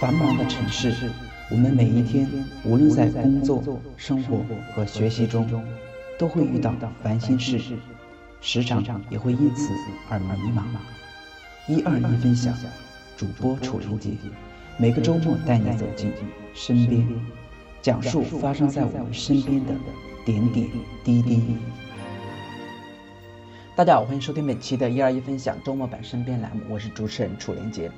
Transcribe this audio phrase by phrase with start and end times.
[0.00, 0.94] 繁忙的城市，
[1.50, 2.30] 我们每一天，
[2.64, 5.44] 无论在工作、生活和学习中，
[6.16, 6.72] 都会遇到
[7.02, 7.60] 烦心事，
[8.40, 9.72] 时常也会因此
[10.08, 10.62] 而迷茫。
[11.66, 12.54] 一二一分享，
[13.16, 14.10] 主播楚林杰，
[14.76, 16.12] 每个周末带你走进
[16.54, 17.04] 身边，
[17.82, 19.74] 讲述发生在我们身边的
[20.24, 20.68] 点点
[21.02, 21.56] 滴滴。
[23.74, 27.90] 大家好，欢迎收听本期的一二一分享周末版身边栏目，我是主持人楚连杰。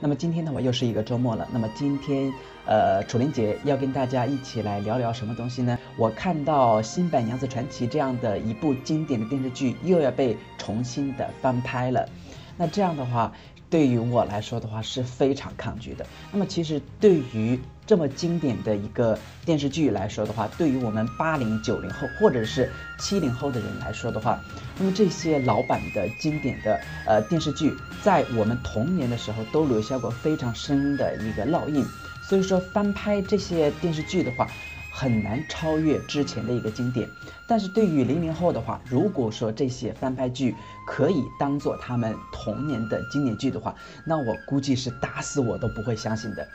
[0.00, 2.32] 那么今天呢，我又是一个周末了，那么今天
[2.66, 5.78] 呃楚玲姐要跟大家一起来聊聊什么东西呢？
[5.96, 12.08] 我看到《新白娘子传奇》这样的一部经典的电视剧又要被重新的翻拍了，
[12.56, 13.32] 那这样的话。
[13.68, 16.04] 对于我来说的话是非常抗拒的。
[16.32, 17.56] 那么其实对于
[17.90, 24.40] 这么经典的一个电视剧来说的话，对于我们八零九零后或者是七零后的人来说的话，
[24.78, 31.84] 那么这些老版的经典的呃电视剧，在我们童年的时候都留下过非常深的一个烙印。
[32.22, 34.46] 所以说翻拍这些电视剧的话。
[34.92, 37.08] 很难超越之前的一个经典，
[37.46, 46.46] 但是对于零零后的话，如果说这些翻拍剧可以当做他们童年的经典剧的话，那我估计是打死我都不会相信的。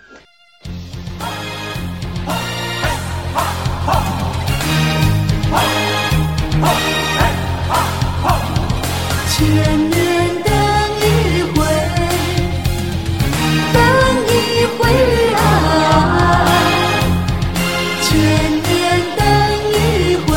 [9.37, 9.99] 千年
[10.45, 10.53] 等
[11.01, 11.59] 一回，
[13.73, 13.77] 等
[14.31, 14.33] 一
[14.77, 14.79] 回
[15.35, 15.37] 啊！
[18.01, 18.07] 千
[18.63, 18.71] 年
[19.17, 19.19] 等
[19.73, 20.31] 一回，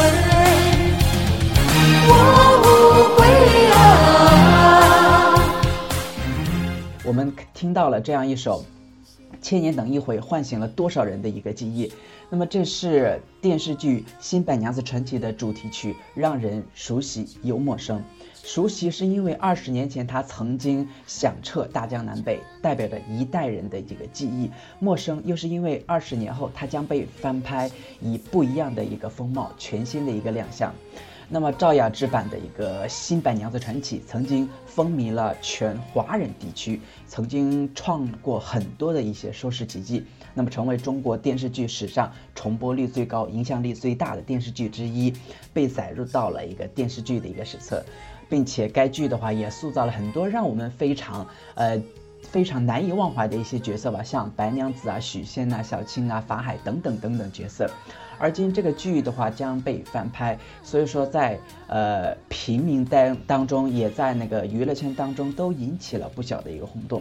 [2.09, 2.11] 我
[2.65, 2.67] 无
[3.15, 3.19] 悔
[3.71, 3.79] 啊！
[7.05, 8.65] 我们听到了这样一首
[9.41, 11.93] 《千年等一回》，唤醒了多少人的一个记忆。
[12.31, 18.03] 那么，这是电视剧《新白娘子传奇》的主题曲，让人熟悉又陌生。
[18.49, 30.75] 熟悉是因为二十年前他曾经响彻大江南北，代表着一代人的这个记忆；陌生又是因为二十年后他将被翻拍，以不一样的一个风貌，全新的一个亮相。
[31.29, 45.13] 那么赵雅芝版的一个《新白娘子传奇》曾经风靡了全华人地区，曾经创过很多的一些收视奇迹，那么成为中国电视剧史上重播率最高、影响力最大的电视剧之一，
[45.53, 47.85] 被载入到了一个电视剧的一个史册，
[48.29, 51.81] 并且该剧的话也塑造了很多让我们非常呃。
[52.21, 57.71] 非常难以忘怀的一些角色吧，像白娘子啊、许仙呐、小青啊、法海等等等等角色。
[58.19, 67.01] 而今这个剧的话将被翻拍，所以说在呃平民当当中，也在那个娱乐圈当中都引起了不小的一个轰动。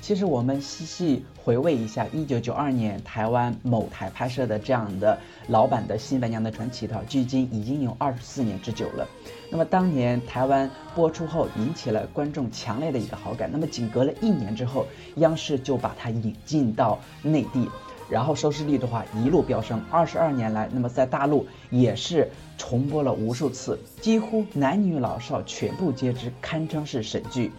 [0.00, 9.06] 其实我们细细回味一下，一九九二年台湾某台拍摄的这样的老版的《新白娘子传奇》的，距今已经有二十四年之久了。
[9.50, 13.50] 那么当年台湾播出后，引起了观众强烈的一个好感。
[13.52, 17.68] 那么仅隔了一年之后，央视就把它引进到内地，
[18.08, 19.82] 然后收视率的话一路飙升。
[19.90, 27.50] 二十二年来，那么在大陆也是重播了无数次，几乎男女老少全部皆知，堪称是神剧。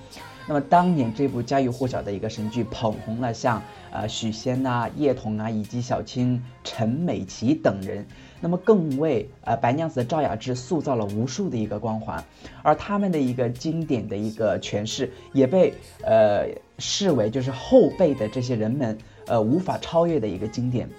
[0.50, 3.62] 那么当年这部家喻户晓的一个神剧，捧红了像
[3.92, 8.04] 呃许仙呐、叶童啊，以及小青、陈美琪等人。
[8.42, 12.24] 那么更为呃白娘子赵雅芝塑造了无数的一个光环，
[12.64, 15.72] 而他们的一个经典的一个诠释，也被
[16.04, 16.48] 呃
[16.80, 20.90] 视为就是后辈的这些人们呃无法超越的一个经典。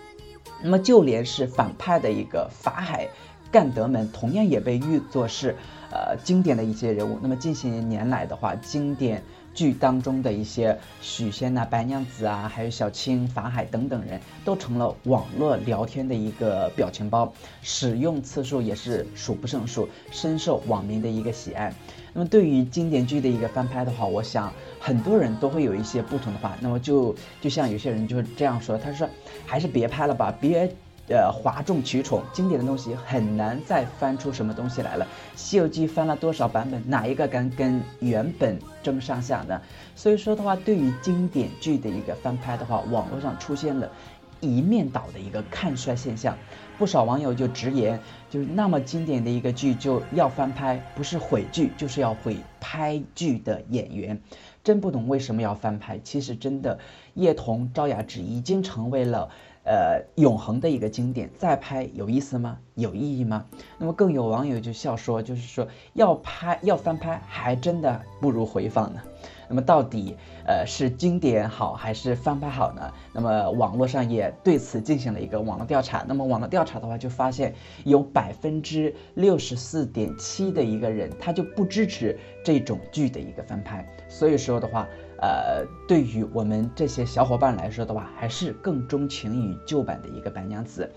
[0.62, 3.09] 那么就连是反派的一个法海
[3.50, 5.56] 干德们，同样也被誉作是
[5.91, 7.19] 呃经典的一些人物。
[7.21, 9.21] 那么近些年来的话，经典。
[9.55, 21.72] 剧当中的一些许仙呐、白娘子啊，还有小青、法海等等人都成了网络聊天的一个表情包，使用次数也是数不胜数，深受网民的一个喜爱。
[22.12, 26.56] 那么对于经典剧的一个翻拍的话，我想很多人都会有一些不同的话。
[26.61, 29.09] 那么就就像有些人就是这样说，他说
[29.47, 30.75] 还是别拍了吧，别。
[31.10, 35.04] 呃，哗众取宠，经典的东西很难再翻出什么东西来了。
[35.34, 39.60] 《西游记》翻了多少版本，哪一个敢跟原本争上下呢？
[39.97, 43.90] 所以说的话，对于经典剧的一个翻拍的话，网络上出现了
[44.38, 46.38] 一面倒的一个看衰现象。
[46.79, 47.99] 不少网友就直言，
[48.31, 54.20] 就是那么经典的一个剧就要翻拍，不是毁剧，就是要毁拍剧的演员。
[54.62, 55.99] 真不懂为什么要翻拍。
[56.05, 56.79] 其实真的，
[57.14, 59.29] 叶童、赵雅芝已经成为了。
[59.62, 62.59] 呃，永恒的一个经典，再拍有意思吗？
[62.75, 63.45] 有意义吗？
[63.79, 69.01] 那么更有网友就笑说，就是说要拍要翻拍，还真的不如回放呢。
[69.49, 70.17] 那么到底
[70.47, 72.91] 呃是经典好还是翻拍好呢？
[73.12, 76.05] 那么网络上也对此进行了一个网络调查。
[76.09, 77.55] 那么网络调查的话，就发现
[77.85, 83.87] 有百分之六十四点七的一个人，他就不支持这种剧的一个翻拍。
[84.09, 84.89] 所以说的话。
[85.20, 90.90] 呃，对于我们这些小伙伴来说的话，还是更钟情于旧版的一个白娘子。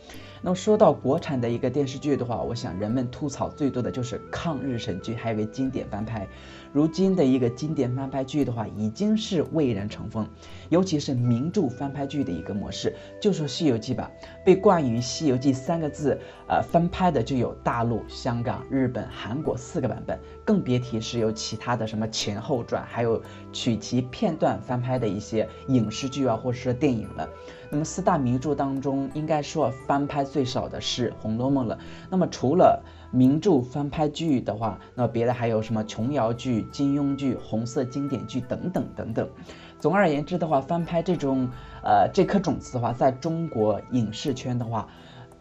[0.46, 6.28] 那说到国产的一个电视剧的话，我想人们吐槽最多的就是抗日神剧，还有个经典翻拍。
[6.74, 10.28] 如今的一个经典翻拍剧的话，已经是蔚然成风，
[10.68, 12.94] 尤其是名著翻拍剧的一个模式。
[13.22, 14.12] 就说《西游记》吧，
[14.44, 16.20] 被冠于《西游记》三个字，
[16.50, 23.22] 呃，翻拍的就有大陆、香港、日本、韩国四个版本，更别提是有其他的什么前后传，还有
[23.54, 27.30] 取其片段翻拍的一些影视剧啊，或者是电影了。
[27.70, 31.78] 那么四大名著当中，应该说翻拍最少的是《红楼梦》了。
[32.10, 39.28] 那么除了名著翻拍剧的话，那别的还有什么琼瑶剧、金庸剧、红色经典剧等等等等。
[39.80, 41.48] 总而言之的话，翻拍这种
[41.84, 44.88] 呃这颗种子的话，在中国影视圈的话，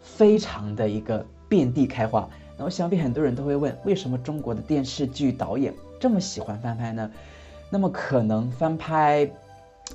[0.00, 2.28] 非常的一个遍地开花。
[2.56, 7.10] 那我想必很多人都会问，为什么中国的电视剧导演这么喜欢翻拍呢？
[7.70, 9.30] 那么可能翻拍。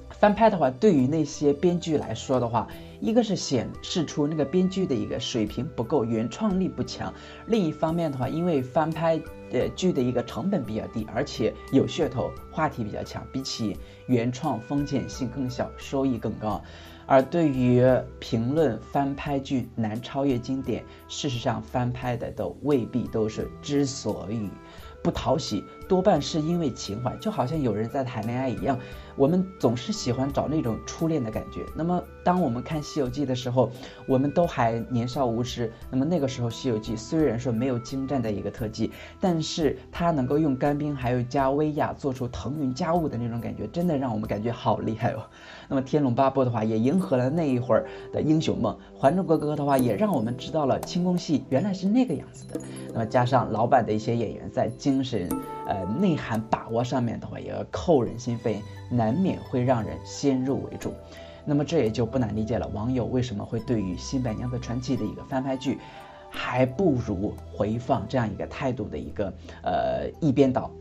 [0.09, 2.67] 翻拍的话，对于那些编剧来说的话，
[2.99, 7.13] 一个是显示出那个编剧的一个水平不够，原创力不强；
[7.45, 16.59] 另一方面的话，因为翻拍呃剧的一个成本比较低，而且有噱头，话题比较强，比起原创风险性更小，收益更高。
[17.05, 17.81] 而对于
[18.19, 24.49] 评论翻拍剧难超越经典，事实上翻拍的都未必都是之所以
[25.01, 28.77] 不讨喜，多半是因为情怀，就好像有人在谈恋爱一样。
[29.15, 31.65] 我们总是喜欢找那种初恋的感觉。
[31.75, 33.71] 那么，当我们看《西游记》的时候，
[34.07, 35.73] 我们都还年少无知。
[35.89, 45.23] 那么那个时候，《西游记》虽然说没有精湛的一个特技，但是它能够用干冰还有加威亚做出腾云驾雾的那种感觉，真的让我们感觉好厉害哦。
[45.67, 52.61] 那么《天龙八部》的话，也迎合了那一会儿的英雄梦；《还珠格格》的话，也让我们知道了清宫戏原来是那个样子的。
[52.93, 55.27] 那么加上老版的一些演员在精神、
[55.67, 58.61] 呃内涵把握上面的话，也要扣人心扉。
[58.89, 60.93] 难免会让人先入为主，
[61.43, 62.65] 那么这也就不难理解了。
[62.69, 65.77] 网友为什么会对于《新白娘子传奇》的一个翻拍剧，
[66.29, 70.71] 还不如回放这样一个态度的一个呃一边倒？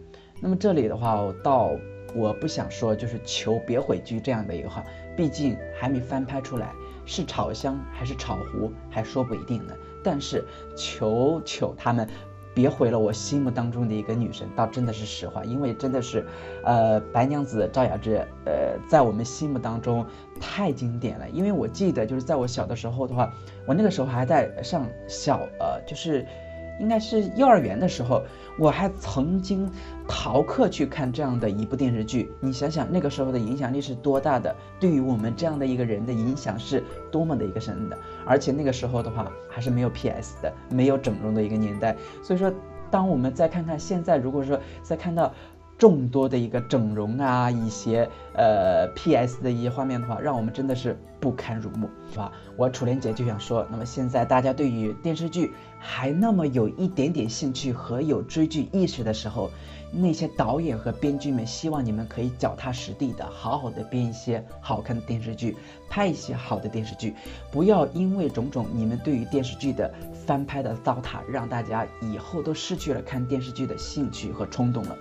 [0.40, 1.72] 那么这里的话，倒
[2.14, 4.84] 我不想说就是求别毁剧这样的一个话，
[5.16, 6.70] 毕竟还没翻拍出来，
[7.06, 9.74] 是炒香还是炒糊还说不一定呢。
[10.04, 10.44] 但是
[10.76, 12.08] 求求他们。
[12.56, 16.26] 别毁了我心目当中的一个女神，倒真的是实话，因为真的是，
[16.64, 20.06] 呃，白娘子赵雅芝，呃，在我们心目当中
[20.40, 21.28] 太经典了。
[21.28, 23.30] 因为我记得，就是在我小的时候的话，
[23.66, 26.24] 我那个时候还在上小，呃，就是。
[26.78, 28.22] 应该是幼儿园的时候，
[28.58, 29.68] 我还曾经
[30.08, 32.30] 逃课去看这样的一部电视剧。
[32.40, 37.98] 你想想那个时候的影响力是多大的，对于我们这样的一个人的影响是多么的一个深的。
[38.24, 41.96] 而且那个时候的话，还是没有 PS 的，没有整容的一个年代。
[42.22, 42.52] 所以说，
[42.90, 45.32] 当我们再看看现在，如果说再看到。
[45.78, 52.30] 众多的一个整容啊，一些呃 PS 的一些画面的话，让我们真的是不堪入目，是吧？
[52.56, 59.50] 我楚莲姐就想说，那么现在大家对于电视剧还那么有一点点兴趣和有追剧意识的时候，
[59.90, 65.56] 那些导演和编剧们希望你们可以脚踏实地的，好好的编一些好看的电视剧，
[65.88, 67.14] 拍一些好的电视剧，
[67.50, 69.90] 不要因为种种你们对于电视剧的
[70.26, 74.96] 翻拍的糟蹋，让大家以后都失去了看电视剧的兴趣和冲动了。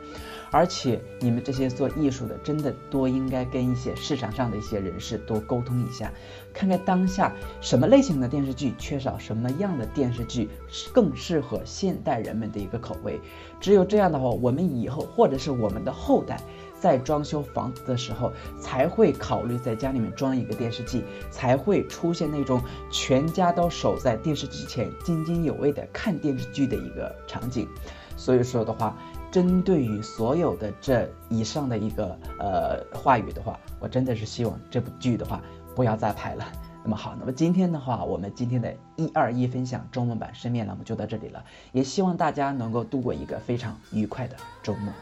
[0.51, 6.13] 而且你们这些做艺术的，真的多应应该跟一些市场上的一些人士多沟通一下，
[6.53, 10.47] 看看当下什么类型的电视剧缺少什么样的电视剧
[10.93, 13.19] 更适合现代人们的一个口味。
[13.59, 16.39] 只有这样的话，我们以后或者是我们的后代
[16.79, 27.67] 在装修房子的时候，才会考虑在家里面装一个电视机，才会出现那种全家都守在电视机前津津有味的看电视剧的一个场景。
[28.15, 28.95] 所以说的话。
[29.35, 35.41] 针对于所有的这以上的一个呃话语的话，我真的是希望这部剧的话
[35.75, 36.45] 不要再拍了。
[36.81, 44.93] 那么好，那么今天的话，我们今天的一二一分享中文版深面栏目就到这里了，也希望大家能够度过一个非常愉快的周末。